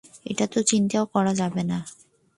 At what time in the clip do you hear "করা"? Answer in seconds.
1.05-1.33